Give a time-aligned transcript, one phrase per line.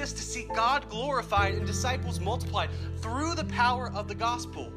[0.00, 2.70] exist to see God glorified and disciples multiplied
[3.02, 4.72] through the power of the gospel.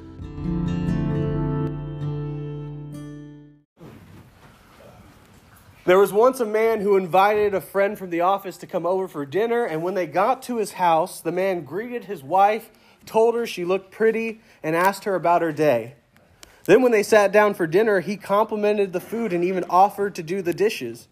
[5.86, 9.07] There was once a man who invited a friend from the office to come over
[9.07, 12.69] for dinner, and when they got to his house, the man greeted his wife,
[13.05, 15.96] told her she looked pretty, and asked her about her day.
[16.65, 20.24] Then, when they sat down for dinner, he complimented the food and even offered to
[20.24, 21.07] do the dishes.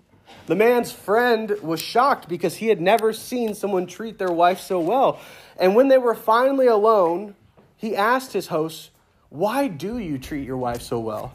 [0.47, 4.79] The man's friend was shocked because he had never seen someone treat their wife so
[4.79, 5.19] well.
[5.57, 7.35] And when they were finally alone,
[7.77, 8.91] he asked his host,
[9.29, 11.33] Why do you treat your wife so well?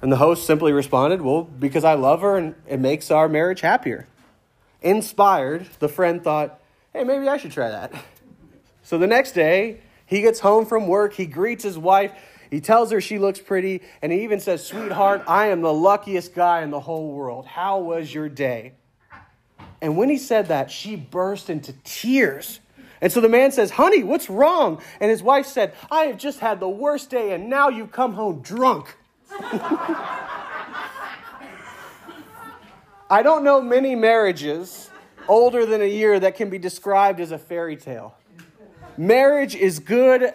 [0.00, 3.60] And the host simply responded, Well, because I love her and it makes our marriage
[3.60, 4.06] happier.
[4.80, 6.60] Inspired, the friend thought,
[6.92, 7.92] Hey, maybe I should try that.
[8.82, 12.12] So the next day, he gets home from work, he greets his wife,
[12.50, 16.34] he tells her she looks pretty, and he even says, Sweetheart, I am the luckiest
[16.34, 17.46] guy in the whole world.
[17.46, 18.72] How was your day?
[19.80, 22.60] And when he said that, she burst into tears.
[23.00, 24.82] And so the man says, Honey, what's wrong?
[25.00, 28.14] And his wife said, I have just had the worst day, and now you come
[28.14, 28.96] home drunk.
[33.10, 34.90] I don't know many marriages
[35.28, 38.14] older than a year that can be described as a fairy tale.
[38.96, 40.32] Marriage is good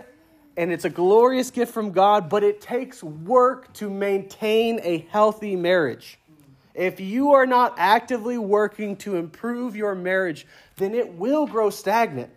[0.56, 5.56] and it's a glorious gift from God, but it takes work to maintain a healthy
[5.56, 6.20] marriage.
[6.76, 12.32] If you are not actively working to improve your marriage, then it will grow stagnant.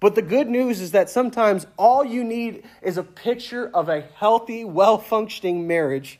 [0.00, 4.00] But the good news is that sometimes all you need is a picture of a
[4.00, 6.18] healthy, well functioning marriage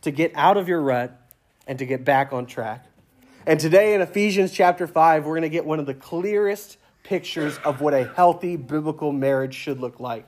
[0.00, 1.14] to get out of your rut
[1.66, 2.86] and to get back on track.
[3.46, 7.58] And today in Ephesians chapter 5, we're going to get one of the clearest pictures
[7.64, 10.26] of what a healthy biblical marriage should look like.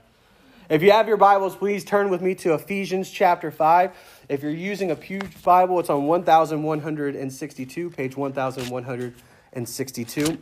[0.70, 3.90] If you have your Bibles, please turn with me to Ephesians chapter 5.
[4.28, 10.38] If you're using a Pew Bible, it's on 1162, page 1162.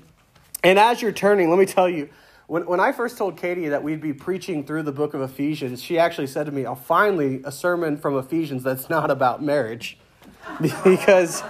[0.63, 2.11] And as you're turning, let me tell you,
[2.47, 5.83] when, when I first told Katie that we'd be preaching through the book of Ephesians,
[5.83, 9.97] she actually said to me, "I'll finally a sermon from Ephesians that's not about marriage.
[10.85, 11.43] because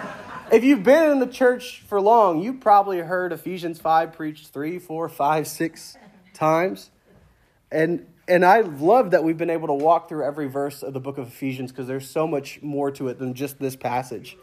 [0.52, 4.78] if you've been in the church for long, you probably heard Ephesians 5 preached three,
[4.78, 5.96] four, five, six
[6.32, 6.90] times.
[7.72, 11.00] And and I love that we've been able to walk through every verse of the
[11.00, 14.36] book of Ephesians because there's so much more to it than just this passage.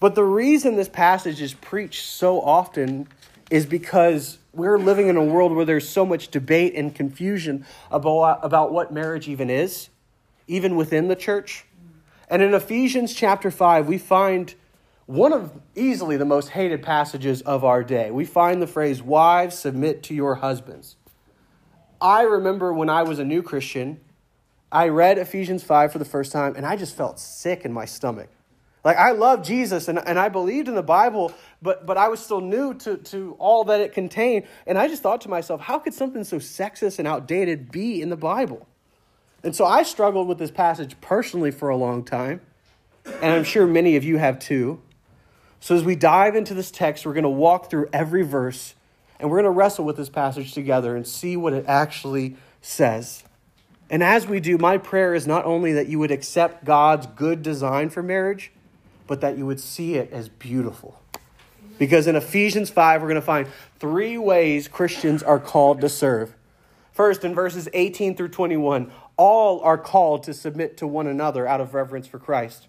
[0.00, 3.06] But the reason this passage is preached so often
[3.50, 8.40] is because we're living in a world where there's so much debate and confusion about,
[8.42, 9.90] about what marriage even is,
[10.46, 11.66] even within the church.
[12.28, 14.54] And in Ephesians chapter 5, we find
[15.04, 18.10] one of easily the most hated passages of our day.
[18.10, 20.96] We find the phrase, Wives, submit to your husbands.
[22.02, 24.00] I remember when I was a new Christian,
[24.72, 27.84] I read Ephesians 5 for the first time, and I just felt sick in my
[27.84, 28.28] stomach.
[28.84, 32.18] Like I love Jesus and, and I believed in the Bible, but but I was
[32.18, 34.46] still new to, to all that it contained.
[34.66, 38.10] And I just thought to myself, how could something so sexist and outdated be in
[38.10, 38.66] the Bible?
[39.44, 42.40] And so I struggled with this passage personally for a long time.
[43.04, 44.80] And I'm sure many of you have too.
[45.60, 48.74] So as we dive into this text, we're going to walk through every verse
[49.22, 53.22] and we're going to wrestle with this passage together and see what it actually says.
[53.88, 57.40] And as we do, my prayer is not only that you would accept God's good
[57.40, 58.50] design for marriage,
[59.06, 61.00] but that you would see it as beautiful.
[61.78, 63.46] Because in Ephesians 5, we're going to find
[63.78, 66.34] three ways Christians are called to serve.
[66.90, 71.60] First, in verses 18 through 21, all are called to submit to one another out
[71.60, 72.66] of reverence for Christ.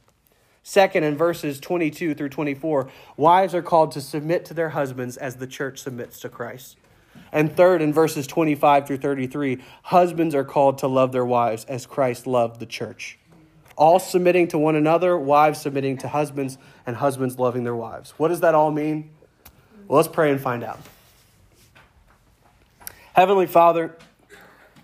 [0.63, 5.35] Second, in verses 22 through 24, wives are called to submit to their husbands as
[5.35, 6.77] the church submits to Christ.
[7.31, 11.85] And third, in verses 25 through 33, husbands are called to love their wives as
[11.85, 13.19] Christ loved the church
[13.75, 18.11] all submitting to one another, wives submitting to husbands, and husbands loving their wives.
[18.17, 19.11] What does that all mean?
[19.87, 20.79] Well, let's pray and find out.
[23.13, 23.95] Heavenly Father,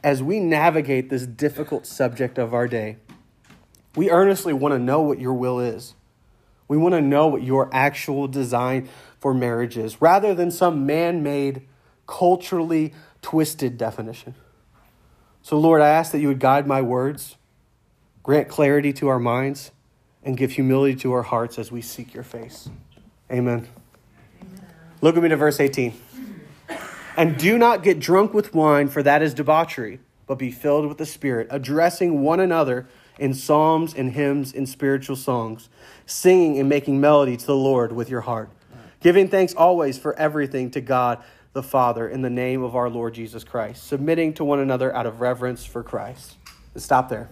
[0.03, 2.97] as we navigate this difficult subject of our day,
[3.95, 5.95] we earnestly want to know what your will is.
[6.67, 8.89] We want to know what your actual design
[9.19, 11.63] for marriage is, rather than some man made,
[12.07, 14.35] culturally twisted definition.
[15.41, 17.37] So, Lord, I ask that you would guide my words
[18.29, 19.71] Grant clarity to our minds
[20.23, 22.69] and give humility to our hearts as we seek your face.
[23.31, 23.67] Amen.
[24.39, 24.61] Amen.
[25.01, 25.99] Look at me to verse 18.
[27.17, 30.99] And do not get drunk with wine, for that is debauchery, but be filled with
[30.99, 32.87] the Spirit, addressing one another
[33.19, 35.69] in psalms and hymns and spiritual songs,
[36.05, 38.49] singing and making melody to the Lord with your heart,
[39.01, 41.23] giving thanks always for everything to God
[41.53, 45.05] the Father in the name of our Lord Jesus Christ, submitting to one another out
[45.05, 46.37] of reverence for Christ.
[46.73, 47.29] Let's stop there.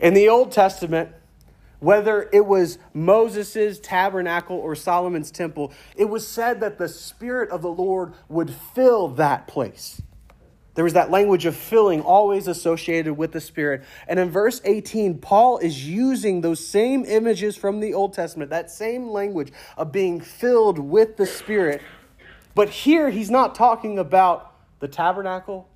[0.00, 1.10] In the Old Testament,
[1.80, 7.62] whether it was Moses' tabernacle or Solomon's temple, it was said that the Spirit of
[7.62, 10.00] the Lord would fill that place.
[10.74, 13.82] There was that language of filling always associated with the Spirit.
[14.06, 18.70] And in verse 18, Paul is using those same images from the Old Testament, that
[18.70, 21.82] same language of being filled with the Spirit.
[22.54, 25.68] But here he's not talking about the tabernacle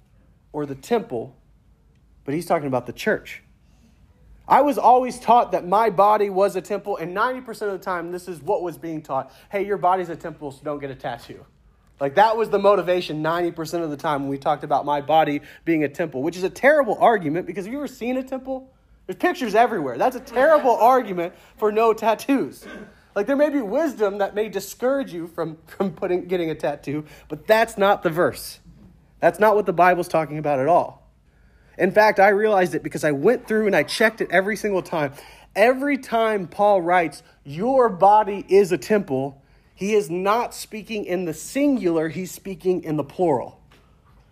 [0.52, 1.36] or the temple,
[2.24, 3.42] but he's talking about the church.
[4.46, 8.12] I was always taught that my body was a temple, and 90% of the time,
[8.12, 9.32] this is what was being taught.
[9.50, 11.44] Hey, your body's a temple, so don't get a tattoo.
[12.00, 15.40] Like that was the motivation 90% of the time when we talked about my body
[15.64, 18.72] being a temple, which is a terrible argument because have you ever seen a temple?
[19.06, 19.98] There's pictures everywhere.
[19.98, 22.66] That's a terrible argument for no tattoos.
[23.14, 27.04] Like there may be wisdom that may discourage you from, from putting, getting a tattoo,
[27.28, 28.58] but that's not the verse.
[29.20, 31.04] That's not what the Bible's talking about at all.
[31.78, 34.82] In fact, I realized it because I went through and I checked it every single
[34.82, 35.12] time.
[35.56, 39.42] Every time Paul writes, Your body is a temple,
[39.84, 43.60] he is not speaking in the singular, he's speaking in the plural.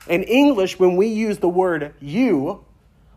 [0.08, 2.64] In English, when we use the word you,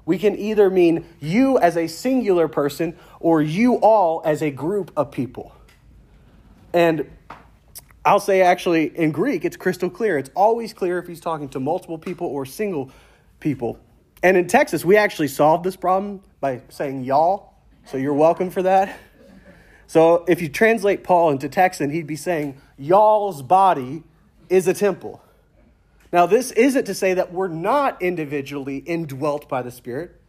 [0.05, 4.91] we can either mean you as a singular person or you all as a group
[4.97, 5.55] of people.
[6.73, 7.09] And
[8.03, 10.17] I'll say actually in Greek, it's crystal clear.
[10.17, 12.91] It's always clear if he's talking to multiple people or single
[13.39, 13.79] people.
[14.21, 17.53] And in Texas, we actually solved this problem by saying y'all.
[17.85, 18.99] So you're welcome for that.
[19.87, 24.03] So if you translate Paul into Texan, he'd be saying, Y'all's body
[24.49, 25.21] is a temple.
[26.11, 30.19] Now, this isn't to say that we're not individually indwelt by the Spirit.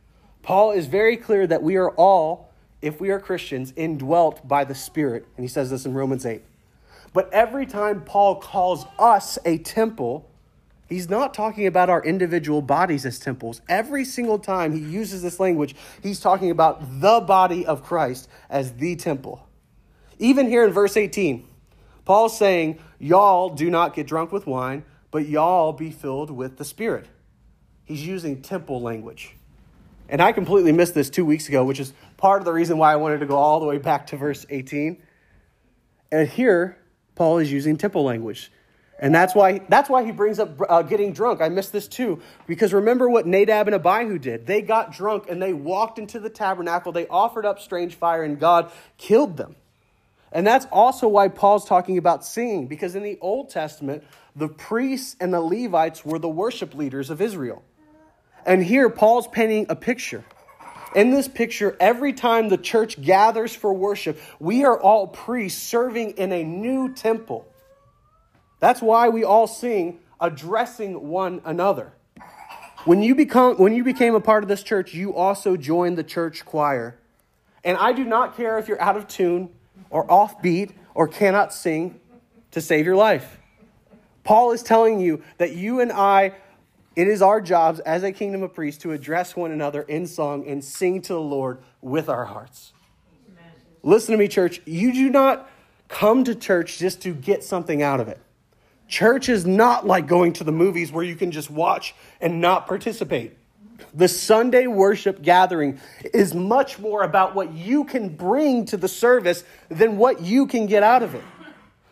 [0.43, 2.51] Paul is very clear that we are all,
[2.83, 5.27] if we are Christians, indwelt by the Spirit.
[5.37, 6.43] And he says this in Romans 8.
[7.13, 10.29] But every time Paul calls us a temple,
[10.89, 13.61] He's not talking about our individual bodies as temples.
[13.69, 18.75] Every single time he uses this language, he's talking about the body of Christ as
[18.75, 19.49] the temple.
[20.19, 21.47] Even here in verse 18,
[22.05, 26.65] Paul's saying, Y'all do not get drunk with wine, but y'all be filled with the
[26.65, 27.07] Spirit.
[27.85, 29.37] He's using temple language.
[30.09, 32.93] And I completely missed this two weeks ago, which is part of the reason why
[32.93, 35.03] I wanted to go all the way back to verse 18.
[36.13, 36.79] And here,
[37.17, 38.53] Paul is using temple language.
[38.99, 41.43] And that's why, that's why he brings up uh, getting drunk.
[41.43, 42.23] I missed this too.
[42.47, 44.47] Because remember what Nadab and Abihu did.
[44.47, 46.93] They got drunk and they walked into the tabernacle.
[46.93, 49.55] They offered up strange fire and God killed them.
[50.33, 52.69] And that's also why Paul's talking about singing.
[52.69, 54.03] Because in the Old Testament,
[54.35, 57.63] the priests and the Levites were the worship leaders of Israel.
[58.47, 60.25] And here, Paul's painting a picture.
[60.95, 66.13] In this picture, every time the church gathers for worship, we are all priests serving
[66.13, 67.47] in a new temple.
[68.61, 71.93] That's why we all sing addressing one another.
[72.85, 76.05] When you, become, when you became a part of this church, you also joined the
[76.05, 76.97] church choir.
[77.65, 79.51] And I do not care if you're out of tune
[79.91, 82.01] or offbeat or cannot sing
[82.53, 83.39] to save your life.
[84.23, 86.33] Paul is telling you that you and I,
[86.95, 90.47] it is our jobs as a kingdom of priests to address one another in song
[90.47, 92.73] and sing to the Lord with our hearts.
[93.83, 94.61] Listen to me, church.
[94.65, 95.49] You do not
[95.89, 98.21] come to church just to get something out of it.
[98.89, 102.67] Church is not like going to the movies where you can just watch and not
[102.67, 103.37] participate.
[103.93, 105.81] The Sunday worship gathering
[106.15, 110.67] is much more about what you can bring to the service than what you can
[110.67, 111.25] get out of it.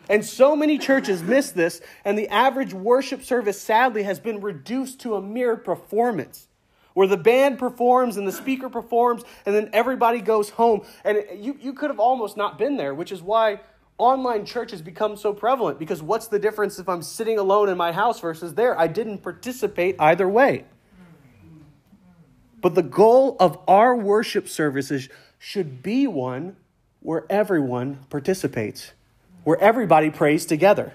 [0.07, 4.99] And so many churches miss this, and the average worship service sadly has been reduced
[5.01, 6.47] to a mere performance
[6.93, 10.81] where the band performs and the speaker performs, and then everybody goes home.
[11.03, 13.59] And you, you could have almost not been there, which is why
[13.97, 17.77] online church has become so prevalent because what's the difference if I'm sitting alone in
[17.77, 18.77] my house versus there?
[18.77, 20.65] I didn't participate either way.
[22.61, 26.57] But the goal of our worship services should be one
[26.99, 28.93] where everyone participates,
[29.43, 30.93] where everybody prays together,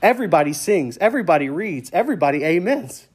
[0.00, 3.08] everybody sings, everybody reads, everybody amens.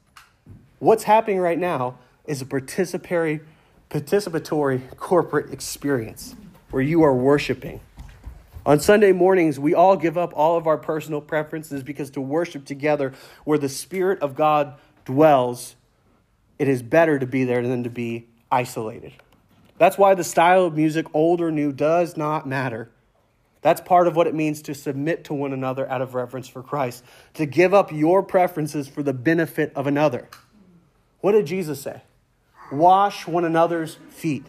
[0.78, 3.40] What's happening right now is a participatory,
[3.88, 6.36] participatory corporate experience
[6.70, 7.80] where you are worshiping.
[8.66, 12.64] On Sunday mornings, we all give up all of our personal preferences because to worship
[12.64, 13.12] together
[13.44, 15.76] where the Spirit of God dwells,
[16.58, 19.12] it is better to be there than to be isolated.
[19.76, 22.90] That's why the style of music, old or new, does not matter.
[23.60, 26.62] That's part of what it means to submit to one another out of reverence for
[26.62, 27.04] Christ,
[27.34, 30.28] to give up your preferences for the benefit of another.
[31.20, 32.02] What did Jesus say?
[32.70, 34.46] Wash one another's feet.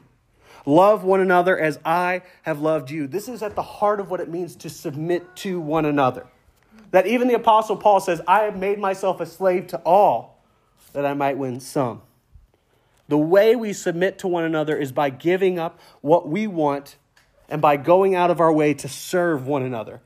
[0.65, 3.07] Love one another as I have loved you.
[3.07, 6.25] This is at the heart of what it means to submit to one another.
[6.91, 10.41] That even the Apostle Paul says, I have made myself a slave to all
[10.93, 12.01] that I might win some.
[13.07, 16.95] The way we submit to one another is by giving up what we want
[17.50, 20.01] and by going out of our way to serve one another.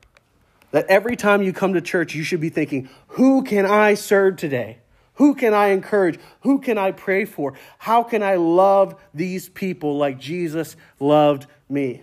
[0.72, 4.36] That every time you come to church, you should be thinking, who can I serve
[4.36, 4.78] today?
[5.20, 6.18] Who can I encourage?
[6.44, 7.52] Who can I pray for?
[7.76, 12.00] How can I love these people like Jesus loved me?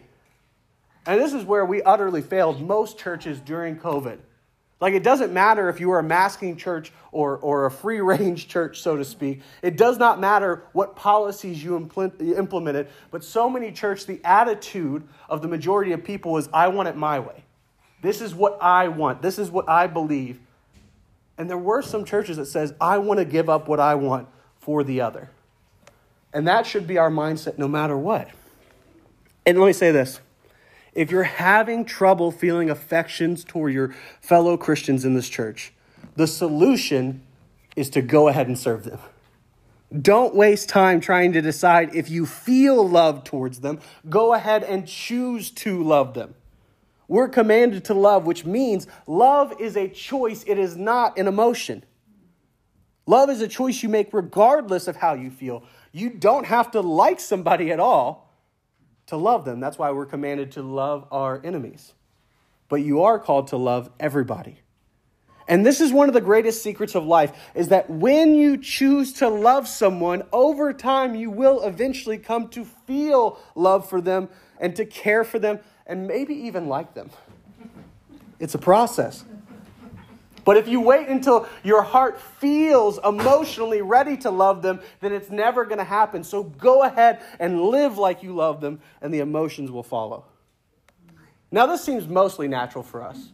[1.08, 4.20] And this is where we utterly failed most churches during COVID.
[4.80, 8.48] Like, it doesn't matter if you are a masking church or, or a free range
[8.50, 9.42] church, so to speak.
[9.64, 12.88] It does not matter what policies you implemented.
[13.10, 16.96] But so many churches, the attitude of the majority of people is, I want it
[16.96, 17.44] my way.
[18.04, 19.24] This is what I want.
[19.24, 20.40] This is what I believe.
[21.38, 24.28] And there were some churches that says, I want to give up what I want
[24.60, 25.30] for the other.
[26.34, 28.30] And that should be our mindset no matter what.
[29.46, 30.20] And let me say this
[30.94, 35.72] if you're having trouble feeling affections toward your fellow Christians in this church,
[36.16, 37.22] the solution
[37.76, 39.00] is to go ahead and serve them.
[40.02, 43.80] Don't waste time trying to decide if you feel love towards them.
[44.10, 46.34] Go ahead and choose to love them.
[47.08, 51.84] We're commanded to love, which means love is a choice, it is not an emotion.
[53.06, 55.64] Love is a choice you make regardless of how you feel.
[55.94, 58.34] You don't have to like somebody at all
[59.08, 59.62] to love them.
[59.62, 61.94] That's why we're commanded to love our enemies.
[62.68, 64.60] But you are called to love everybody.
[65.48, 69.14] And this is one of the greatest secrets of life is that when you choose
[69.14, 74.28] to love someone, over time you will eventually come to feel love for them
[74.60, 77.10] and to care for them and maybe even like them.
[78.40, 79.24] It's a process.
[80.46, 85.30] But if you wait until your heart feels emotionally ready to love them, then it's
[85.30, 86.24] never going to happen.
[86.24, 90.24] So go ahead and live like you love them, and the emotions will follow.
[91.52, 93.32] Now, this seems mostly natural for us.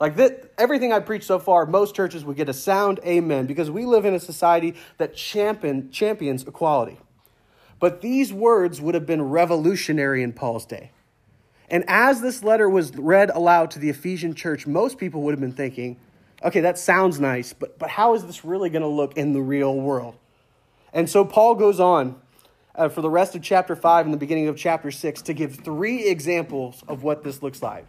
[0.00, 3.70] Like this, everything I preached so far, most churches would get a sound amen because
[3.70, 6.98] we live in a society that champion, champions equality.
[7.78, 10.90] But these words would have been revolutionary in Paul's day.
[11.70, 15.40] And as this letter was read aloud to the Ephesian church, most people would have
[15.40, 15.96] been thinking,
[16.42, 19.40] okay, that sounds nice, but, but how is this really going to look in the
[19.40, 20.16] real world?
[20.92, 22.20] And so Paul goes on
[22.74, 25.56] uh, for the rest of chapter 5 and the beginning of chapter 6 to give
[25.56, 27.86] three examples of what this looks like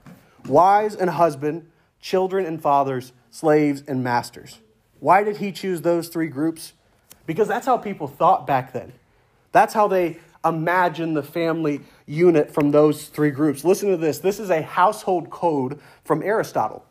[0.47, 1.69] wives and husband,
[1.99, 4.59] children and fathers, slaves and masters.
[4.99, 6.73] Why did he choose those three groups?
[7.25, 8.93] Because that's how people thought back then.
[9.51, 13.63] That's how they imagined the family unit from those three groups.
[13.63, 14.19] Listen to this.
[14.19, 16.85] This is a household code from Aristotle.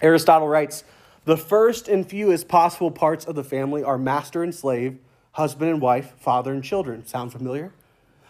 [0.00, 0.84] Aristotle writes
[1.24, 4.98] The first and fewest possible parts of the family are master and slave,
[5.32, 7.06] husband and wife, father and children.
[7.06, 7.72] Sound familiar?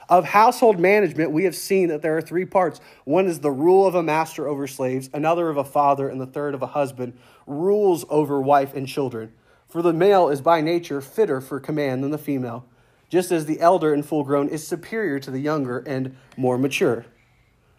[0.09, 2.81] Of household management, we have seen that there are three parts.
[3.05, 6.27] One is the rule of a master over slaves, another of a father, and the
[6.27, 7.17] third of a husband
[7.47, 9.33] rules over wife and children.
[9.69, 12.67] For the male is by nature fitter for command than the female,
[13.11, 17.05] just as the elder and full grown is superior to the younger and more mature.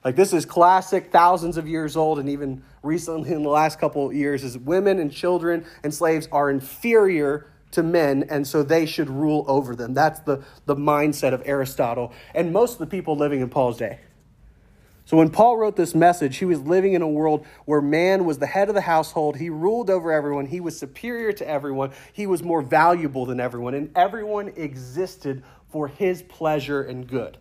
[0.06, 4.08] Like this is classic, thousands of years old, and even recently in the last couple
[4.08, 8.86] of years, is women and children and slaves are inferior to men, and so they
[8.86, 9.94] should rule over them.
[9.94, 14.00] That's the, the mindset of Aristotle and most of the people living in Paul's day.
[15.12, 18.38] So when Paul wrote this message, he was living in a world where man was
[18.38, 19.36] the head of the household.
[19.36, 20.46] He ruled over everyone.
[20.46, 21.92] He was superior to everyone.
[22.14, 27.38] He was more valuable than everyone, and everyone existed for his pleasure and good.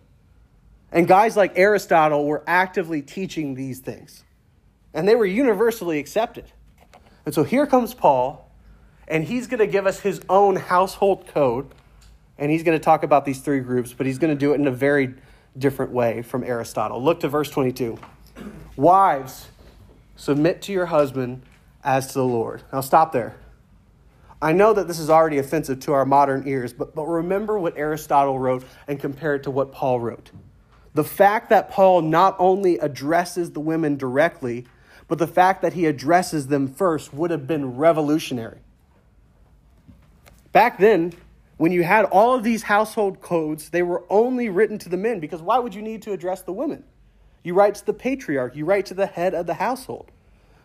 [0.91, 4.25] And guys like Aristotle were actively teaching these things.
[4.93, 6.51] And they were universally accepted.
[7.25, 8.51] And so here comes Paul,
[9.07, 11.73] and he's going to give us his own household code.
[12.37, 14.55] And he's going to talk about these three groups, but he's going to do it
[14.59, 15.13] in a very
[15.57, 17.03] different way from Aristotle.
[17.03, 17.97] Look to verse 22.
[18.75, 19.47] Wives,
[20.15, 21.43] submit to your husband
[21.83, 22.63] as to the Lord.
[22.71, 23.35] Now stop there.
[24.41, 27.77] I know that this is already offensive to our modern ears, but, but remember what
[27.77, 30.31] Aristotle wrote and compare it to what Paul wrote.
[30.93, 34.65] The fact that Paul not only addresses the women directly,
[35.07, 38.59] but the fact that he addresses them first would have been revolutionary.
[40.51, 41.13] Back then,
[41.61, 45.19] when you had all of these household codes, they were only written to the men
[45.19, 46.83] because why would you need to address the women?
[47.43, 50.09] You write to the patriarch, you write to the head of the household.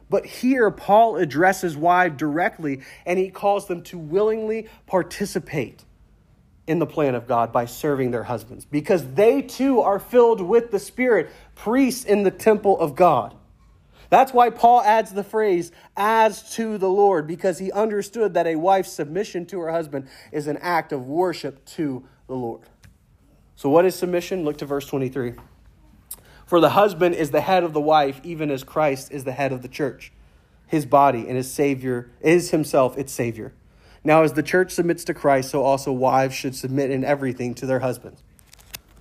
[0.08, 5.84] But here, Paul addresses wives directly and he calls them to willingly participate
[6.66, 10.70] in the plan of God by serving their husbands because they too are filled with
[10.70, 13.34] the Spirit, priests in the temple of God.
[14.08, 18.56] That's why Paul adds the phrase, as to the Lord, because he understood that a
[18.56, 22.62] wife's submission to her husband is an act of worship to the Lord.
[23.56, 24.44] So, what is submission?
[24.44, 25.34] Look to verse 23.
[26.46, 29.52] For the husband is the head of the wife, even as Christ is the head
[29.52, 30.12] of the church,
[30.66, 33.52] his body, and his Savior is himself its Savior.
[34.04, 37.66] Now, as the church submits to Christ, so also wives should submit in everything to
[37.66, 38.22] their husbands.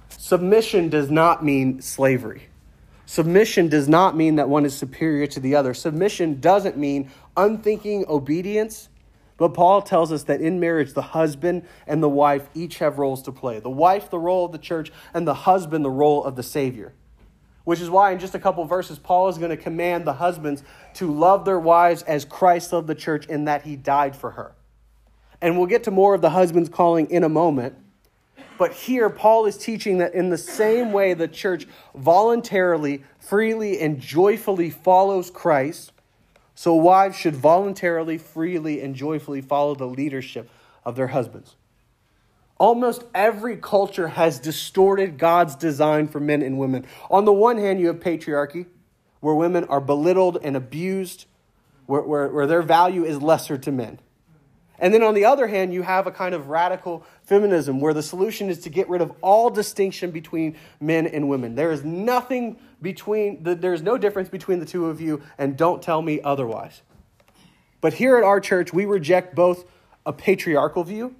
[0.09, 2.47] Submission does not mean slavery.
[3.05, 5.73] Submission does not mean that one is superior to the other.
[5.73, 8.89] Submission doesn't mean unthinking obedience.
[9.37, 13.21] But Paul tells us that in marriage, the husband and the wife each have roles
[13.23, 13.59] to play.
[13.59, 16.93] The wife, the role of the church, and the husband, the role of the Savior.
[17.65, 20.63] Which is why, in just a couple verses, Paul is going to command the husbands
[20.95, 24.55] to love their wives as Christ loved the church in that he died for her.
[25.41, 27.75] And we'll get to more of the husband's calling in a moment.
[28.57, 33.99] But here, Paul is teaching that in the same way the church voluntarily, freely, and
[33.99, 35.91] joyfully follows Christ,
[36.53, 40.49] so wives should voluntarily, freely, and joyfully follow the leadership
[40.85, 41.55] of their husbands.
[42.57, 46.85] Almost every culture has distorted God's design for men and women.
[47.11, 48.67] On the one hand, you have patriarchy,
[49.19, 51.25] where women are belittled and abused,
[51.85, 53.99] where, where, where their value is lesser to men.
[54.79, 58.03] And then on the other hand, you have a kind of radical feminism where the
[58.03, 61.55] solution is to get rid of all distinction between men and women.
[61.55, 65.81] There is nothing between, there is no difference between the two of you, and don't
[65.81, 66.81] tell me otherwise.
[67.81, 69.65] But here at our church, we reject both
[70.05, 71.15] a patriarchal view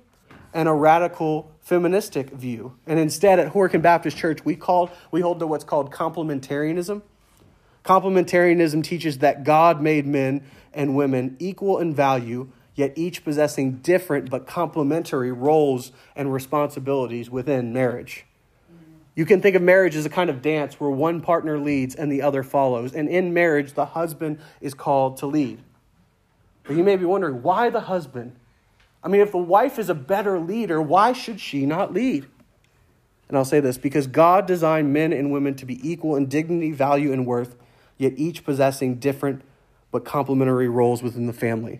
[0.53, 2.77] and a radical feministic view.
[2.87, 7.01] And instead, at Horicon Baptist Church, we, call, we hold to what's called complementarianism.
[7.83, 10.43] Complementarianism teaches that God made men
[10.73, 17.73] and women equal in value yet each possessing different but complementary roles and responsibilities within
[17.73, 18.25] marriage.
[19.15, 22.11] You can think of marriage as a kind of dance where one partner leads and
[22.11, 22.93] the other follows.
[22.93, 25.59] And in marriage, the husband is called to lead.
[26.63, 28.35] But you may be wondering, why the husband?
[29.01, 32.25] I mean, if the wife is a better leader, why should she not lead?
[33.29, 36.71] And I'll say this because God designed men and women to be equal in dignity,
[36.71, 37.55] value, and worth,
[37.97, 39.43] yet each possessing different
[39.91, 41.79] but complementary roles within the family.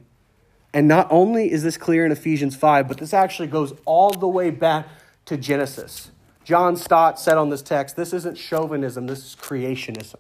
[0.76, 4.28] And not only is this clear in Ephesians 5, but this actually goes all the
[4.28, 4.90] way back
[5.24, 6.12] to Genesis.
[6.44, 10.18] John Stott said on this text this isn't chauvinism, this is creationism.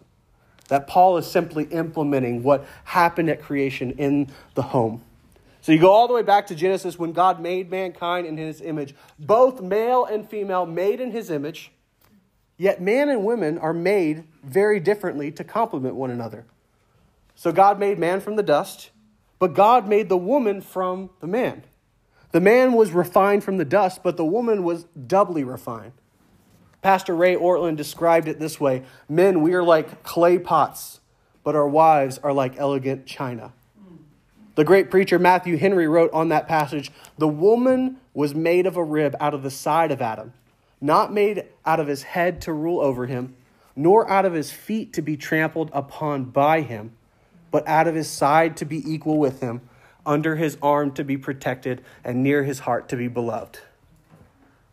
[0.70, 5.02] That Paul is simply implementing what happened at creation in the home.
[5.60, 8.62] So you go all the way back to Genesis when God made mankind in his
[8.62, 11.74] image, both male and female made in his image.
[12.58, 16.46] Yet man and women are made very differently to complement one another.
[17.36, 18.92] So God made man from the dust.
[19.40, 21.64] But God made the woman from the man.
[22.32, 25.94] The man was refined from the dust, but the woman was doubly refined.
[26.82, 31.00] Pastor Ray Ortlund described it this way Men, we are like clay pots,
[31.44, 33.54] but our wives are like elegant china.
[34.56, 38.84] The great preacher Matthew Henry wrote on that passage The woman was made of a
[38.84, 40.34] rib out of the side of Adam,
[40.80, 43.36] not made out of his head to rule over him,
[43.76, 46.94] nor out of his feet to be trampled upon by him
[47.56, 49.62] but out of his side to be equal with him,
[50.06, 53.60] under his arm to be protected, and near his heart to be beloved.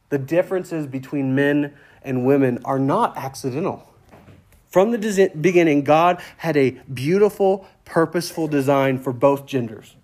[0.09, 3.89] The differences between men and women are not accidental.
[4.69, 9.95] From the beginning, God had a beautiful, purposeful design for both genders.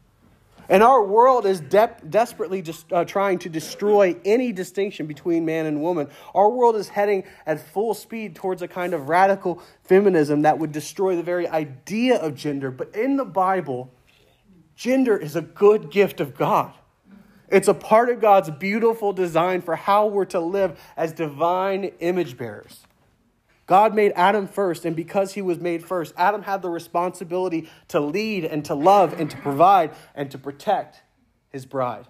[0.69, 5.65] And our world is de- desperately just, uh, trying to destroy any distinction between man
[5.65, 6.09] and woman.
[6.35, 10.73] Our world is heading at full speed towards a kind of radical feminism that would
[10.73, 12.71] destroy the very idea of gender.
[12.71, 13.91] But in the Bible,
[14.77, 16.75] gender is a good gift of God.
[17.51, 22.37] It's a part of God's beautiful design for how we're to live as divine image
[22.37, 22.87] bearers.
[23.69, 28.01] God made Adam first, and because he was made first, Adam had the responsibility to
[28.01, 31.03] lead and to love and to provide and to protect
[31.51, 32.07] his bride.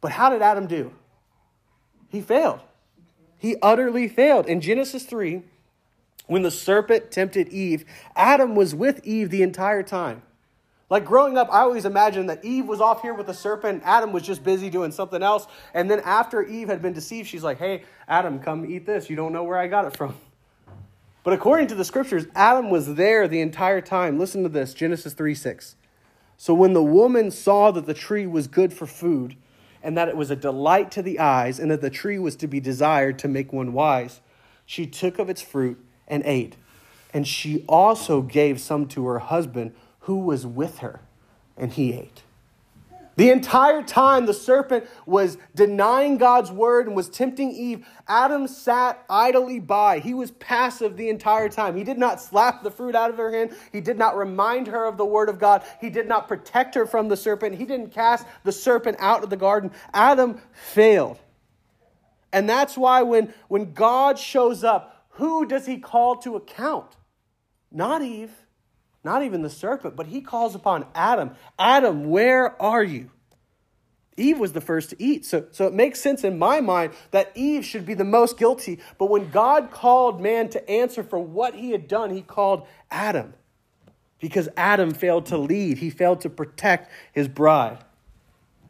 [0.00, 0.94] But how did Adam do?
[2.08, 2.60] He failed.
[3.38, 4.46] He utterly failed.
[4.46, 5.42] In Genesis 3,
[6.28, 10.22] when the serpent tempted Eve, Adam was with Eve the entire time.
[10.88, 14.12] Like growing up, I always imagined that Eve was off here with the serpent, Adam
[14.12, 15.48] was just busy doing something else.
[15.74, 19.10] And then after Eve had been deceived, she's like, hey, Adam, come eat this.
[19.10, 20.14] You don't know where I got it from.
[21.26, 24.16] But according to the scriptures, Adam was there the entire time.
[24.16, 25.74] Listen to this Genesis 3 6.
[26.36, 29.34] So when the woman saw that the tree was good for food,
[29.82, 32.46] and that it was a delight to the eyes, and that the tree was to
[32.46, 34.20] be desired to make one wise,
[34.66, 36.54] she took of its fruit and ate.
[37.12, 41.00] And she also gave some to her husband who was with her,
[41.56, 42.22] and he ate.
[43.16, 49.02] The entire time the serpent was denying God's word and was tempting Eve, Adam sat
[49.08, 50.00] idly by.
[50.00, 51.76] He was passive the entire time.
[51.76, 53.56] He did not slap the fruit out of her hand.
[53.72, 55.64] He did not remind her of the word of God.
[55.80, 57.56] He did not protect her from the serpent.
[57.56, 59.70] He didn't cast the serpent out of the garden.
[59.94, 61.18] Adam failed.
[62.34, 66.96] And that's why when, when God shows up, who does he call to account?
[67.72, 68.32] Not Eve
[69.06, 73.10] not even the serpent, but he calls upon Adam Adam, where are you?
[74.18, 75.24] Eve was the first to eat.
[75.24, 78.80] So, so it makes sense in my mind that Eve should be the most guilty.
[78.98, 83.34] But when God called man to answer for what he had done, he called Adam
[84.18, 87.78] because Adam failed to lead, he failed to protect his bride.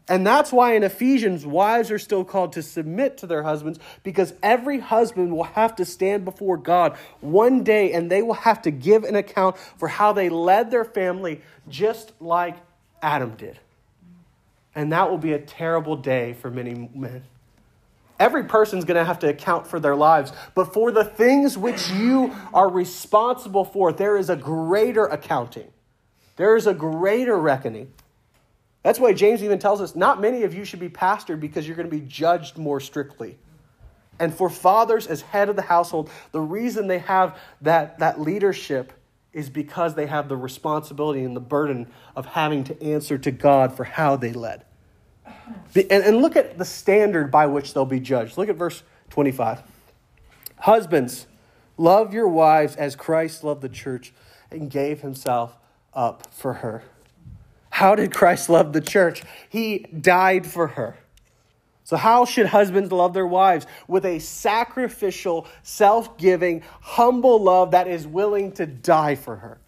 [0.08, 4.32] And that's why in Ephesians, wives are still called to submit to their husbands because
[4.40, 8.70] every husband will have to stand before God one day and they will have to
[8.70, 12.56] give an account for how they led their family just like
[13.02, 13.58] Adam did.
[14.76, 17.24] And that will be a terrible day for many men.
[18.18, 20.32] Every person's going to have to account for their lives.
[20.54, 25.68] But for the things which you are responsible for, there is a greater accounting.
[26.36, 27.92] There is a greater reckoning.
[28.86, 31.74] That's why James even tells us not many of you should be pastored because you're
[31.74, 33.36] going to be judged more strictly.
[34.20, 38.92] And for fathers as head of the household, the reason they have that, that leadership
[39.32, 43.76] is because they have the responsibility and the burden of having to answer to God
[43.76, 44.64] for how they led.
[45.74, 48.38] And, and look at the standard by which they'll be judged.
[48.38, 49.64] Look at verse 25.
[50.60, 51.26] Husbands,
[51.76, 54.12] love your wives as Christ loved the church
[54.48, 55.58] and gave himself
[55.92, 56.84] up for her.
[57.76, 59.22] How did Christ love the church?
[59.50, 60.96] He died for her.
[61.84, 63.66] So, how should husbands love their wives?
[63.86, 69.58] With a sacrificial, self giving, humble love that is willing to die for her.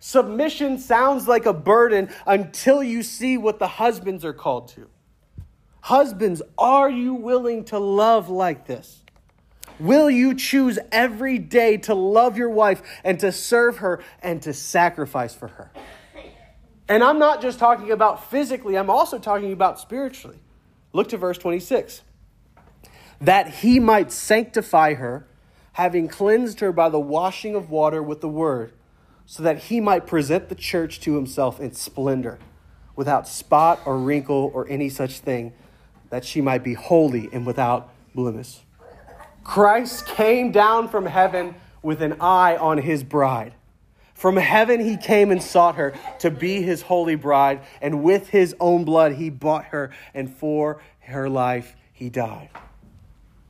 [0.00, 4.88] Submission sounds like a burden until you see what the husbands are called to.
[5.82, 9.02] Husbands, are you willing to love like this?
[9.78, 14.54] Will you choose every day to love your wife and to serve her and to
[14.54, 15.70] sacrifice for her?
[16.92, 20.36] And I'm not just talking about physically, I'm also talking about spiritually.
[20.92, 22.02] Look to verse 26.
[23.18, 25.26] That he might sanctify her,
[25.72, 28.74] having cleansed her by the washing of water with the word
[29.24, 32.38] so that he might present the church to himself in splendor,
[32.94, 35.54] without spot or wrinkle or any such thing,
[36.10, 38.58] that she might be holy and without blemish.
[39.44, 43.54] Christ came down from heaven with an eye on his bride.
[44.14, 48.54] From heaven he came and sought her to be his holy bride, and with his
[48.60, 52.50] own blood he bought her, and for her life he died.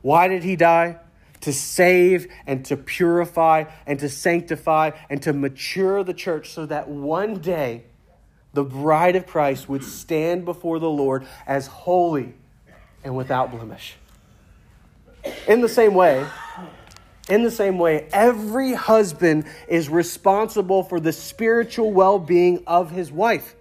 [0.01, 0.99] Why did he die?
[1.43, 6.87] to save and to purify and to sanctify and to mature the church so that
[6.87, 7.83] one day
[8.53, 12.33] the bride of Christ would stand before the Lord as holy
[13.03, 13.95] and without blemish.
[15.45, 16.25] In the same way,
[17.29, 23.11] in the same way, every husband is responsible for the spiritual well being of his
[23.11, 23.55] wife.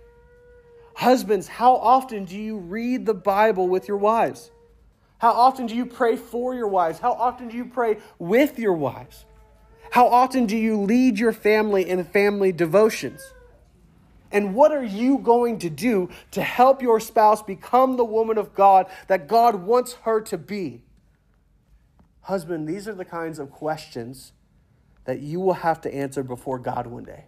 [0.94, 4.50] Husbands, how often do you read the Bible with your wives?
[5.18, 6.98] How often do you pray for your wives?
[6.98, 9.24] How often do you pray with your wives?
[9.92, 13.20] How often do you lead your family in family devotions?
[14.32, 18.54] And what are you going to do to help your spouse become the woman of
[18.54, 20.82] God that God wants her to be?
[22.22, 24.32] Husband, these are the kinds of questions
[25.04, 27.24] that you will have to answer before God one day.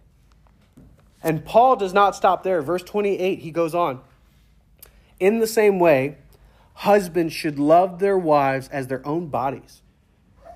[1.21, 2.61] And Paul does not stop there.
[2.61, 4.01] Verse 28, he goes on.
[5.19, 6.17] In the same way,
[6.75, 9.81] Husbands should love their wives as their own bodies.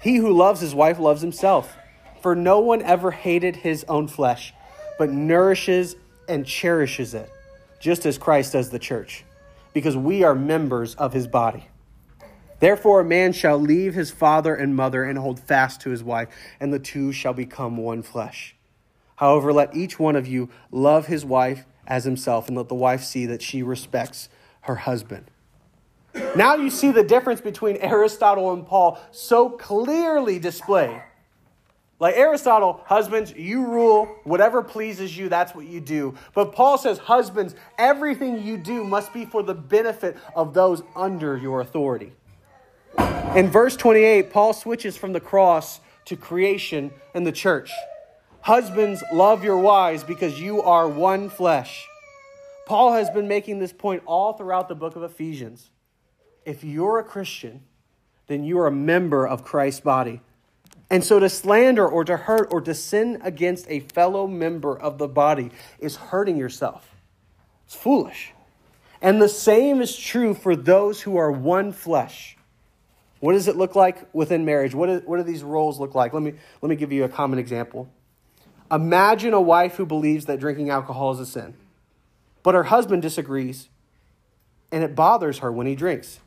[0.02, 1.76] He who loves his wife loves himself.
[2.22, 4.54] For no one ever hated his own flesh,
[4.98, 5.96] but nourishes
[6.28, 7.32] and cherishes it,
[7.80, 9.24] just as Christ does the church,
[9.74, 11.69] because we are members of his body.
[12.60, 16.28] Therefore, a man shall leave his father and mother and hold fast to his wife,
[16.60, 18.56] and the two shall become one flesh.
[19.16, 23.04] However, let each one of you love his wife as himself, and let the wife
[23.04, 24.30] see that she respects
[24.62, 25.26] her husband.
[26.36, 31.02] Now you see the difference between Aristotle and Paul so clearly displayed.
[32.00, 36.16] Like Aristotle, husbands, you rule, whatever pleases you, that's what you do.
[36.34, 41.36] But Paul says, husbands, everything you do must be for the benefit of those under
[41.36, 42.14] your authority.
[43.36, 47.72] In verse 28, Paul switches from the cross to creation and the church.
[48.42, 51.88] Husbands, love your wives because you are one flesh.
[52.66, 55.70] Paul has been making this point all throughout the book of Ephesians
[56.46, 57.62] if you're a Christian,
[58.26, 60.22] then you are a member of Christ's body.
[60.90, 64.98] And so to slander or to hurt or to sin against a fellow member of
[64.98, 66.96] the body is hurting yourself.
[67.66, 68.34] It's foolish.
[69.00, 72.36] And the same is true for those who are one flesh.
[73.20, 74.74] What does it look like within marriage?
[74.74, 76.14] What, is, what do these roles look like?
[76.14, 77.90] Let me, let me give you a common example.
[78.72, 81.56] Imagine a wife who believes that drinking alcohol is a sin,
[82.44, 83.68] but her husband disagrees,
[84.72, 86.20] and it bothers her when he drinks.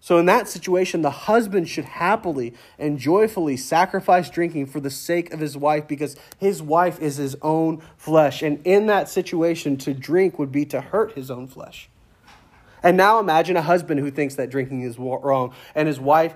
[0.00, 5.32] So, in that situation, the husband should happily and joyfully sacrifice drinking for the sake
[5.32, 8.42] of his wife because his wife is his own flesh.
[8.42, 11.88] And in that situation, to drink would be to hurt his own flesh.
[12.82, 16.34] And now imagine a husband who thinks that drinking is wrong and his wife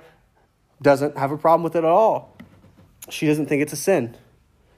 [0.81, 2.37] doesn't have a problem with it at all.
[3.09, 4.17] She doesn't think it's a sin.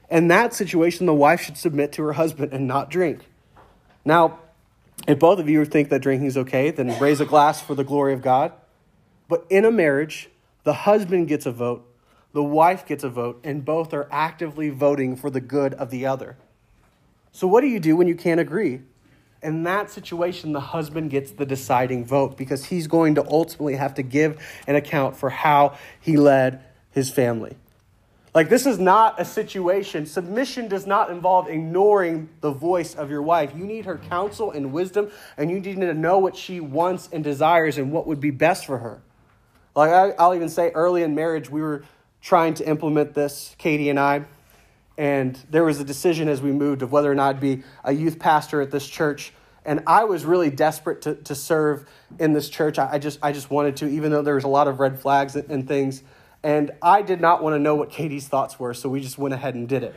[0.09, 3.25] In that situation, the wife should submit to her husband and not drink.
[4.03, 4.39] Now,
[5.07, 7.83] if both of you think that drinking is okay, then raise a glass for the
[7.83, 8.51] glory of God.
[9.27, 10.29] But in a marriage,
[10.63, 11.85] the husband gets a vote,
[12.33, 16.05] the wife gets a vote, and both are actively voting for the good of the
[16.05, 16.37] other.
[17.31, 18.81] So, what do you do when you can't agree?
[19.41, 23.93] In that situation, the husband gets the deciding vote because he's going to ultimately have
[23.95, 27.55] to give an account for how he led his family.
[28.35, 30.05] Like, this is not a situation.
[30.05, 33.53] Submission does not involve ignoring the voice of your wife.
[33.55, 37.23] You need her counsel and wisdom, and you need to know what she wants and
[37.23, 39.01] desires and what would be best for her.
[39.75, 41.83] Like, I'll even say early in marriage, we were
[42.21, 44.25] trying to implement this, Katie and I,
[44.99, 47.93] and there was a decision as we moved of whether or not I'd be a
[47.93, 49.31] youth pastor at this church.
[49.63, 51.87] And I was really desperate to, to serve
[52.19, 52.77] in this church.
[52.77, 54.99] I, I just, I just wanted to, even though there was a lot of red
[54.99, 56.03] flags and, and things.
[56.43, 59.33] And I did not want to know what Katie's thoughts were, so we just went
[59.33, 59.95] ahead and did it.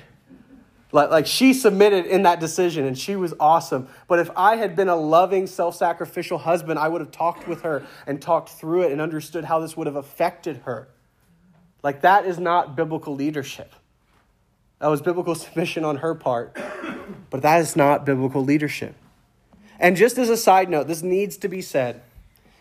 [0.93, 3.89] Like, like she submitted in that decision and she was awesome.
[4.07, 7.63] But if I had been a loving, self sacrificial husband, I would have talked with
[7.63, 10.87] her and talked through it and understood how this would have affected her.
[11.83, 13.75] Like, that is not biblical leadership.
[14.83, 16.59] That was biblical submission on her part,
[17.31, 18.97] but that is not biblical leadership.
[19.79, 22.03] And just as a side note, this needs to be said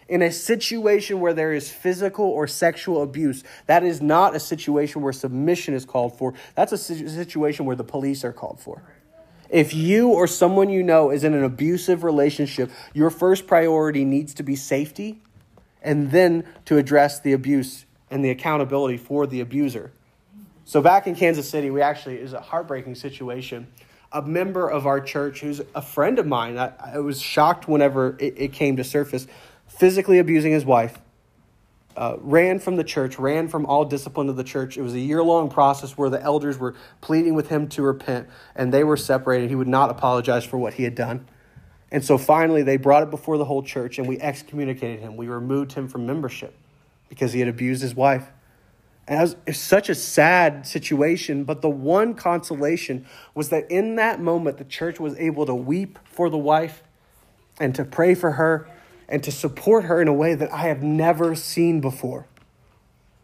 [0.07, 5.01] in a situation where there is physical or sexual abuse, that is not a situation
[5.01, 6.33] where submission is called for.
[6.53, 8.83] That's a situation where the police are called for.
[9.49, 14.35] If you or someone you know is in an abusive relationship, your first priority needs
[14.35, 15.21] to be safety
[15.81, 19.91] and then to address the abuse and the accountability for the abuser.
[20.65, 23.67] So back in Kansas City, we actually is a heartbreaking situation.
[24.11, 28.17] A member of our church, who's a friend of mine, I, I was shocked whenever
[28.19, 29.27] it, it came to surface
[29.67, 30.99] physically abusing his wife,
[31.95, 34.77] uh, ran from the church, ran from all discipline of the church.
[34.77, 38.27] It was a year long process where the elders were pleading with him to repent,
[38.55, 39.49] and they were separated.
[39.49, 41.27] He would not apologize for what he had done.
[41.89, 45.17] And so finally, they brought it before the whole church, and we excommunicated him.
[45.17, 46.53] We removed him from membership
[47.09, 48.27] because he had abused his wife.
[49.11, 54.57] It was such a sad situation, but the one consolation was that in that moment,
[54.57, 56.81] the church was able to weep for the wife
[57.59, 58.69] and to pray for her
[59.09, 62.25] and to support her in a way that I have never seen before.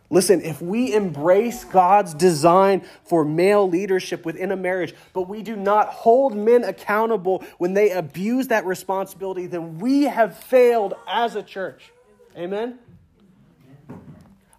[0.09, 5.55] Listen, if we embrace God's design for male leadership within a marriage, but we do
[5.55, 11.43] not hold men accountable when they abuse that responsibility, then we have failed as a
[11.43, 11.93] church.
[12.35, 12.77] Amen?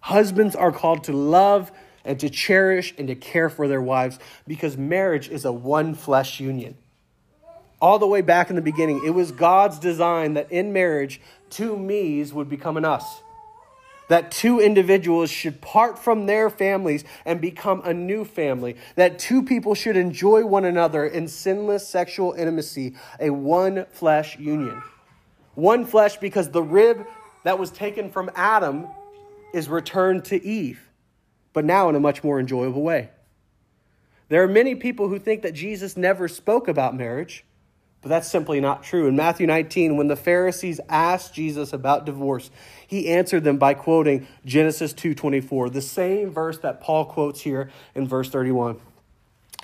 [0.09, 1.71] Husbands are called to love
[2.03, 6.39] and to cherish and to care for their wives because marriage is a one flesh
[6.39, 6.75] union
[7.81, 11.77] all the way back in the beginning, it was God's design that in marriage, two
[11.77, 13.21] me's would become an us.
[14.09, 18.75] That two individuals should part from their families and become a new family.
[18.95, 24.81] That two people should enjoy one another in sinless sexual intimacy, a one flesh union.
[25.53, 27.05] One flesh because the rib
[27.43, 28.87] that was taken from Adam
[29.53, 30.89] is returned to Eve,
[31.53, 33.09] but now in a much more enjoyable way.
[34.29, 37.43] There are many people who think that Jesus never spoke about marriage
[38.01, 39.07] but that's simply not true.
[39.07, 42.49] In Matthew 19, when the Pharisees asked Jesus about divorce,
[42.87, 48.07] he answered them by quoting Genesis 2:24, the same verse that Paul quotes here in
[48.07, 48.77] verse 31.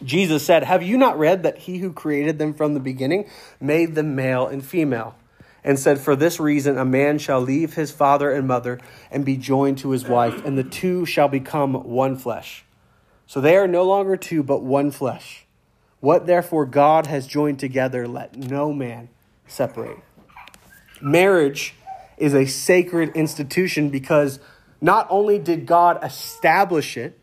[0.04, 3.26] Jesus said, "Have you not read that he who created them from the beginning
[3.62, 5.16] made them male and female?"
[5.66, 9.36] And said, "For this reason a man shall leave his father and mother and be
[9.36, 12.64] joined to his wife, and the two shall become one flesh."
[13.26, 15.46] So they are no longer two but one flesh.
[16.02, 19.10] What therefore God has joined together, let no man
[19.48, 19.98] separate.
[21.02, 21.74] Marriage
[22.18, 24.40] is a sacred institution because
[24.80, 27.18] not only did God establish it,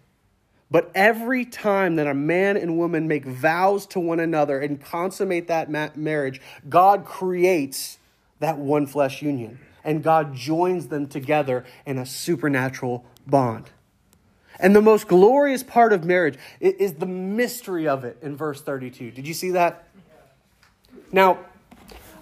[0.69, 5.47] but every time that a man and woman make vows to one another and consummate
[5.47, 7.99] that marriage, God creates
[8.43, 13.71] that one flesh union and God joins them together in a supernatural bond.
[14.59, 19.13] And the most glorious part of marriage is the mystery of it in verse 32.
[19.13, 19.89] Did you see that?
[21.11, 21.39] Now,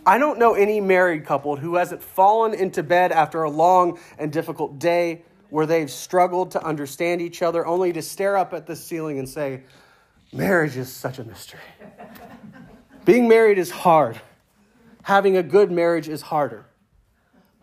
[0.07, 4.33] I don't know any married couple who hasn't fallen into bed after a long and
[4.33, 8.77] difficult day where they've struggled to understand each other only to stare up at the
[8.77, 9.63] ceiling and say,
[10.33, 11.61] Marriage is such a mystery.
[13.05, 14.21] Being married is hard.
[15.05, 16.67] Having a good marriage is harder.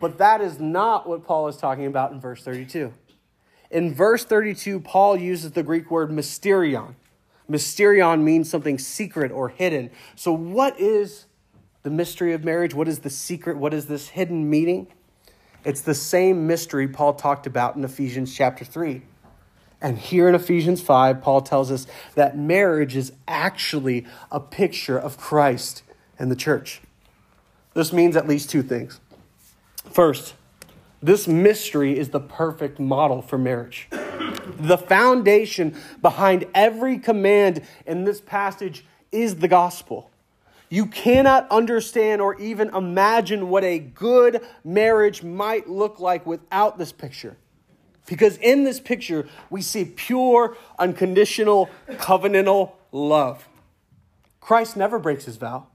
[0.00, 2.92] But that is not what Paul is talking about in verse 32.
[3.70, 6.94] In verse 32, Paul uses the Greek word mysterion.
[7.50, 9.90] Mysterion means something secret or hidden.
[10.14, 11.26] So, what is
[11.82, 12.74] the mystery of marriage?
[12.74, 13.56] What is the secret?
[13.56, 14.88] What is this hidden meaning?
[15.64, 19.02] It's the same mystery Paul talked about in Ephesians chapter 3.
[19.80, 25.16] And here in Ephesians 5, Paul tells us that marriage is actually a picture of
[25.16, 25.82] Christ
[26.18, 26.80] and the church.
[27.78, 28.98] This means at least two things.
[29.92, 30.34] First,
[31.00, 33.86] this mystery is the perfect model for marriage.
[34.58, 40.10] The foundation behind every command in this passage is the gospel.
[40.68, 46.90] You cannot understand or even imagine what a good marriage might look like without this
[46.90, 47.36] picture.
[48.06, 53.48] Because in this picture, we see pure, unconditional, covenantal love.
[54.40, 55.68] Christ never breaks his vow.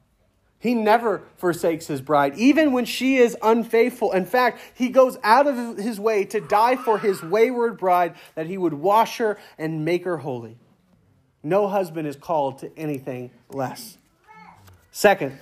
[0.63, 4.13] He never forsakes his bride, even when she is unfaithful.
[4.13, 8.47] In fact, he goes out of his way to die for his wayward bride that
[8.47, 10.55] he would wash her and make her holy.
[11.43, 13.97] No husband is called to anything less.
[14.89, 15.37] Second,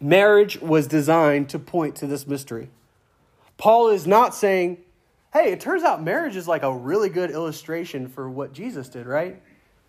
[0.00, 2.70] marriage was designed to point to this mystery.
[3.58, 4.78] Paul is not saying,
[5.34, 9.04] hey, it turns out marriage is like a really good illustration for what Jesus did,
[9.04, 9.42] right?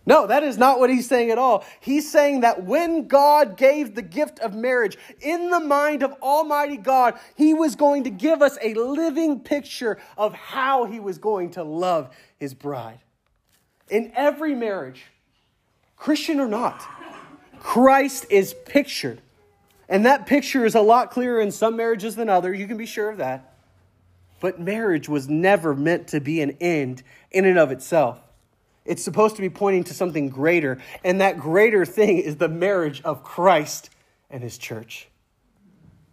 [0.07, 1.65] No, that is not what he's saying at all.
[1.79, 6.77] He's saying that when God gave the gift of marriage in the mind of Almighty
[6.77, 11.51] God, he was going to give us a living picture of how he was going
[11.51, 12.99] to love his bride.
[13.89, 15.05] In every marriage,
[15.97, 16.85] Christian or not,
[17.59, 19.21] Christ is pictured.
[19.89, 22.59] And that picture is a lot clearer in some marriages than others.
[22.59, 23.53] You can be sure of that.
[24.39, 28.19] But marriage was never meant to be an end in and of itself.
[28.85, 33.01] It's supposed to be pointing to something greater, and that greater thing is the marriage
[33.03, 33.89] of Christ
[34.29, 35.07] and his church.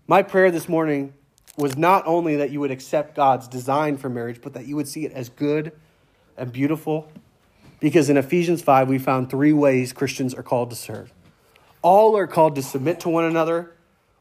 [0.06, 1.12] My prayer this morning
[1.56, 4.88] was not only that you would accept God's design for marriage, but that you would
[4.88, 5.72] see it as good
[6.36, 7.12] and beautiful.
[7.78, 11.12] Because in Ephesians 5, we found three ways Christians are called to serve.
[11.82, 13.72] All are called to submit to one another.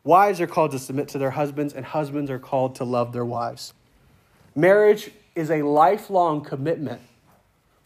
[0.03, 3.25] Wives are called to submit to their husbands, and husbands are called to love their
[3.25, 3.73] wives.
[4.55, 7.01] Marriage is a lifelong commitment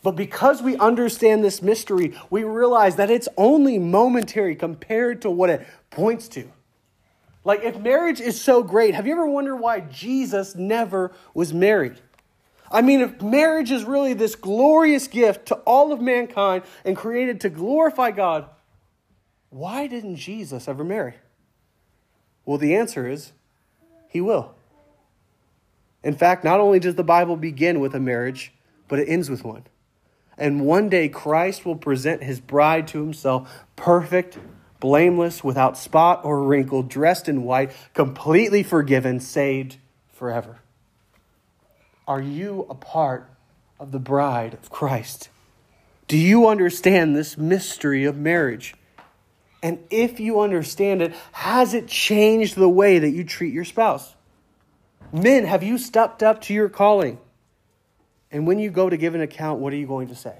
[0.05, 5.49] but because we understand this mystery, we realize that it's only momentary compared to what
[5.49, 6.47] it points to.
[7.43, 11.99] Like, if marriage is so great, have you ever wondered why Jesus never was married?
[12.71, 17.41] I mean, if marriage is really this glorious gift to all of mankind and created
[17.41, 18.47] to glorify God,
[19.49, 21.15] why didn't Jesus ever marry?
[22.45, 23.31] Well, the answer is
[24.07, 24.53] he will.
[26.03, 28.53] In fact, not only does the Bible begin with a marriage,
[28.87, 29.63] but it ends with one.
[30.37, 34.37] And one day Christ will present his bride to himself, perfect,
[34.79, 39.77] blameless, without spot or wrinkle, dressed in white, completely forgiven, saved
[40.11, 40.59] forever.
[42.07, 43.29] Are you a part
[43.79, 45.29] of the bride of Christ?
[46.07, 48.75] Do you understand this mystery of marriage?
[49.63, 54.13] And if you understand it, has it changed the way that you treat your spouse?
[55.11, 57.17] Men, have you stepped up to your calling?
[58.35, 60.39] And when you go to give an account, what are you going to say?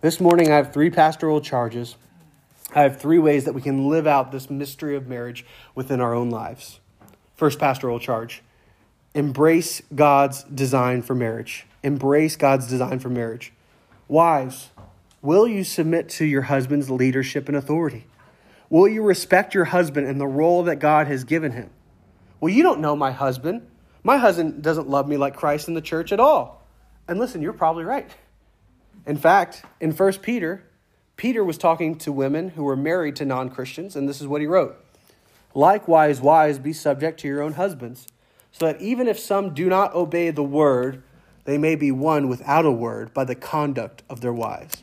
[0.00, 1.94] This morning, I have three pastoral charges.
[2.74, 6.12] I have three ways that we can live out this mystery of marriage within our
[6.12, 6.80] own lives.
[7.36, 8.42] First pastoral charge
[9.14, 11.64] embrace God's design for marriage.
[11.84, 13.52] Embrace God's design for marriage.
[14.08, 14.70] Wives,
[15.20, 18.06] will you submit to your husband's leadership and authority?
[18.68, 21.70] Will you respect your husband and the role that God has given him?
[22.40, 23.64] Well, you don't know my husband.
[24.04, 26.66] My husband doesn't love me like Christ in the church at all.
[27.06, 28.10] And listen, you're probably right.
[29.06, 30.64] In fact, in 1 Peter,
[31.16, 34.40] Peter was talking to women who were married to non Christians, and this is what
[34.40, 34.76] he wrote
[35.54, 38.06] Likewise, wives, be subject to your own husbands,
[38.50, 41.02] so that even if some do not obey the word,
[41.44, 44.82] they may be won without a word by the conduct of their wives.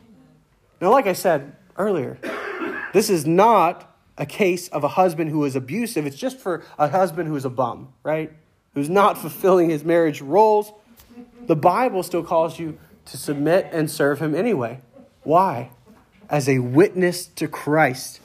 [0.80, 2.18] Now, like I said earlier,
[2.92, 6.06] this is not a case of a husband who is abusive.
[6.06, 8.32] It's just for a husband who is a bum, right?
[8.74, 10.72] Who's not fulfilling his marriage roles,
[11.46, 14.80] the Bible still calls you to submit and serve him anyway.
[15.22, 15.70] Why?
[16.28, 18.20] As a witness to Christ,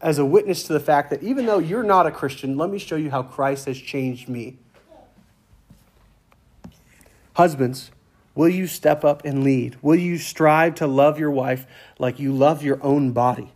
[0.00, 2.78] as a witness to the fact that even though you're not a Christian, let me
[2.78, 4.56] show you how Christ has changed me.
[7.34, 7.90] Husbands,
[8.34, 9.76] will you step up and lead?
[9.82, 11.66] Will you strive to love your wife
[11.98, 13.52] like you love your own body?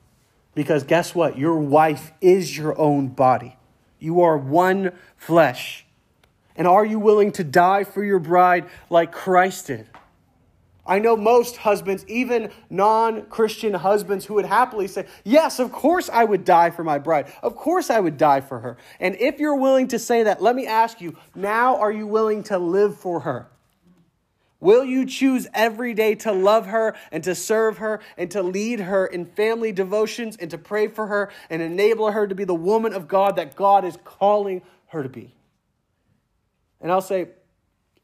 [0.54, 1.38] Because guess what?
[1.38, 3.56] Your wife is your own body.
[3.98, 5.85] You are one flesh.
[6.56, 9.86] And are you willing to die for your bride like Christ did?
[10.86, 16.08] I know most husbands, even non Christian husbands, who would happily say, Yes, of course
[16.08, 17.32] I would die for my bride.
[17.42, 18.76] Of course I would die for her.
[19.00, 22.44] And if you're willing to say that, let me ask you now, are you willing
[22.44, 23.48] to live for her?
[24.58, 28.80] Will you choose every day to love her and to serve her and to lead
[28.80, 32.54] her in family devotions and to pray for her and enable her to be the
[32.54, 35.35] woman of God that God is calling her to be?
[36.86, 37.30] And I'll say,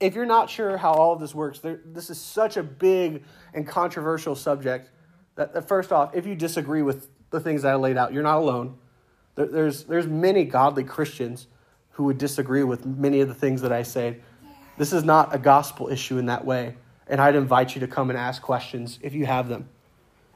[0.00, 3.22] if you're not sure how all of this works, there, this is such a big
[3.54, 4.90] and controversial subject
[5.36, 8.24] that, that, first off, if you disagree with the things that I laid out, you're
[8.24, 8.76] not alone.
[9.36, 11.46] There, there's, there's many godly Christians
[11.90, 14.16] who would disagree with many of the things that I say.
[14.78, 16.74] This is not a gospel issue in that way.
[17.06, 19.68] And I'd invite you to come and ask questions if you have them.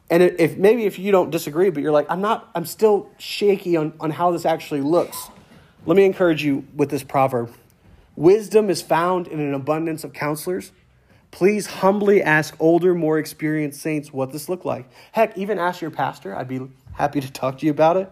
[0.08, 3.76] And if maybe if you don't disagree, but you're like, I'm not, I'm still shaky
[3.76, 5.30] on, on how this actually looks.
[5.84, 7.52] Let me encourage you with this proverb.
[8.16, 10.72] Wisdom is found in an abundance of counselors.
[11.30, 14.88] Please humbly ask older, more experienced saints what this looked like.
[15.12, 16.34] Heck, even ask your pastor.
[16.34, 16.62] I'd be
[16.94, 18.10] happy to talk to you about it.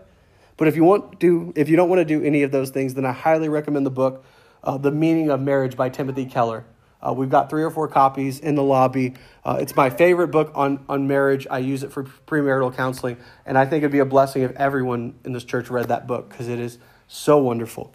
[0.58, 2.94] But if you want to, if you don't want to do any of those things,
[2.94, 4.24] then I highly recommend the book
[4.62, 6.66] uh, The Meaning of Marriage by Timothy Keller.
[7.00, 9.14] Uh, we've got three or four copies in the lobby.
[9.44, 11.46] Uh, it's my favorite book on, on marriage.
[11.50, 15.14] I use it for premarital counseling, and I think it'd be a blessing if everyone
[15.24, 16.78] in this church read that book because it is
[17.08, 17.92] so wonderful.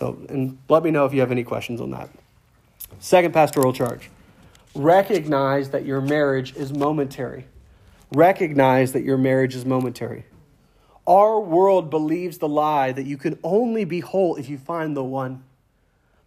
[0.00, 2.08] So, and let me know if you have any questions on that.
[3.00, 4.08] Second pastoral charge
[4.74, 7.44] recognize that your marriage is momentary.
[8.12, 10.24] Recognize that your marriage is momentary.
[11.06, 15.04] Our world believes the lie that you can only be whole if you find the
[15.04, 15.44] one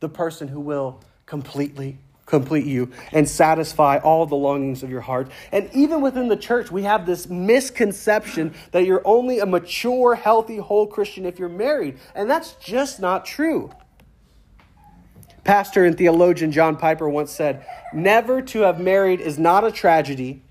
[0.02, 5.30] the person who will completely complete you and satisfy all the longings of your heart.
[5.52, 10.58] And even within the church, we have this misconception that you're only a mature, healthy,
[10.58, 11.98] whole Christian if you're married.
[12.16, 13.72] And that's just not true.
[15.44, 20.42] Pastor and theologian John Piper once said, Never to have married is not a tragedy.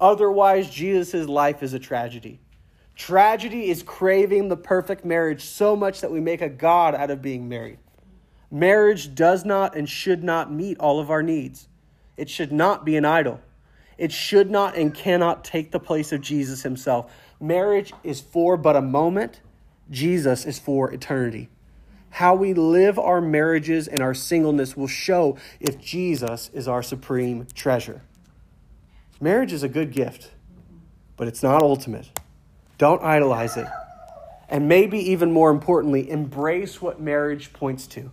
[0.00, 2.40] Otherwise, Jesus' life is a tragedy.
[2.96, 7.20] Tragedy is craving the perfect marriage so much that we make a God out of
[7.20, 7.78] being married.
[8.52, 11.68] Marriage does not and should not meet all of our needs.
[12.18, 13.40] It should not be an idol.
[13.96, 17.10] It should not and cannot take the place of Jesus himself.
[17.40, 19.40] Marriage is for but a moment,
[19.90, 21.48] Jesus is for eternity.
[22.10, 27.46] How we live our marriages and our singleness will show if Jesus is our supreme
[27.54, 28.02] treasure.
[29.18, 30.30] Marriage is a good gift,
[31.16, 32.10] but it's not ultimate.
[32.76, 33.66] Don't idolize it.
[34.50, 38.10] And maybe even more importantly, embrace what marriage points to.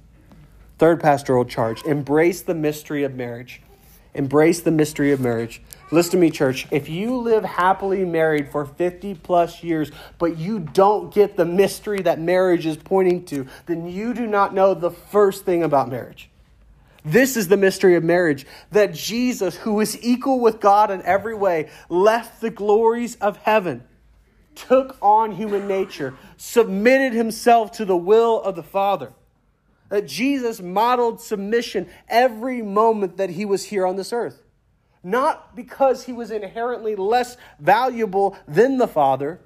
[0.79, 3.61] Third pastoral charge embrace the mystery of marriage.
[4.13, 5.61] Embrace the mystery of marriage.
[5.91, 6.67] Listen to me, church.
[6.71, 12.01] If you live happily married for 50 plus years, but you don't get the mystery
[12.03, 16.29] that marriage is pointing to, then you do not know the first thing about marriage.
[17.03, 21.35] This is the mystery of marriage that Jesus, who is equal with God in every
[21.35, 23.83] way, left the glories of heaven,
[24.55, 29.11] took on human nature, submitted himself to the will of the Father
[29.89, 34.41] that Jesus modeled submission every moment that he was here on this earth.
[35.03, 39.39] Not because he was inherently less valuable than the Father,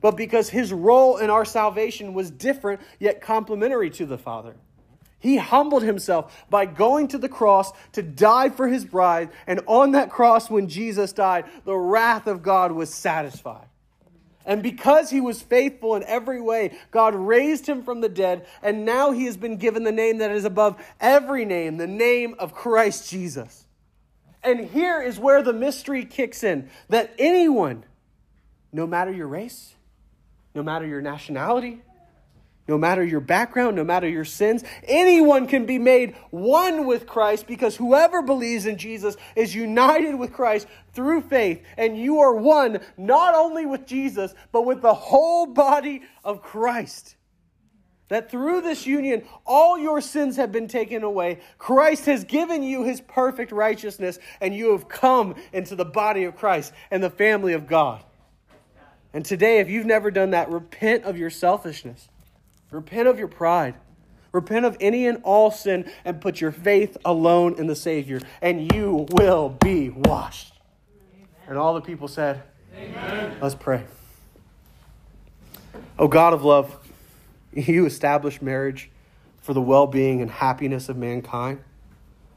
[0.00, 4.56] but because his role in our salvation was different yet complementary to the Father.
[5.18, 9.92] He humbled himself by going to the cross to die for his bride, and on
[9.92, 13.66] that cross, when Jesus died, the wrath of God was satisfied.
[14.46, 18.84] And because he was faithful in every way, God raised him from the dead, and
[18.84, 22.54] now he has been given the name that is above every name, the name of
[22.54, 23.66] Christ Jesus.
[24.44, 27.84] And here is where the mystery kicks in that anyone,
[28.72, 29.74] no matter your race,
[30.54, 31.82] no matter your nationality,
[32.68, 37.46] no matter your background, no matter your sins, anyone can be made one with Christ
[37.46, 41.62] because whoever believes in Jesus is united with Christ through faith.
[41.76, 47.14] And you are one not only with Jesus, but with the whole body of Christ.
[48.08, 51.40] That through this union, all your sins have been taken away.
[51.58, 56.36] Christ has given you his perfect righteousness, and you have come into the body of
[56.36, 58.04] Christ and the family of God.
[59.12, 62.08] And today, if you've never done that, repent of your selfishness.
[62.70, 63.74] Repent of your pride.
[64.32, 68.72] Repent of any and all sin and put your faith alone in the Savior, and
[68.74, 70.52] you will be washed.
[71.14, 71.28] Amen.
[71.48, 72.42] And all the people said,
[72.76, 73.36] Amen.
[73.40, 73.84] Let's pray.
[75.98, 76.76] Oh God of love,
[77.52, 78.90] you established marriage
[79.40, 81.62] for the well being and happiness of mankind.